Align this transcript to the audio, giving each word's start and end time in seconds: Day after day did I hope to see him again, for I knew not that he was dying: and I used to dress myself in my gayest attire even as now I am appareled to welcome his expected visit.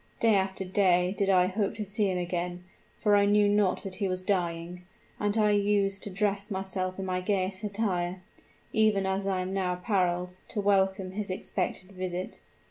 Day 0.19 0.33
after 0.33 0.65
day 0.65 1.13
did 1.15 1.29
I 1.29 1.45
hope 1.45 1.75
to 1.75 1.85
see 1.85 2.09
him 2.09 2.17
again, 2.17 2.63
for 2.97 3.15
I 3.15 3.27
knew 3.27 3.47
not 3.47 3.83
that 3.83 3.97
he 3.97 4.07
was 4.07 4.23
dying: 4.23 4.83
and 5.19 5.37
I 5.37 5.51
used 5.51 6.01
to 6.01 6.09
dress 6.09 6.49
myself 6.49 6.97
in 6.97 7.05
my 7.05 7.21
gayest 7.21 7.63
attire 7.63 8.19
even 8.73 9.05
as 9.05 9.27
now 9.27 9.35
I 9.35 9.41
am 9.41 9.55
appareled 9.55 10.39
to 10.47 10.59
welcome 10.59 11.11
his 11.11 11.29
expected 11.29 11.91
visit. 11.91 12.39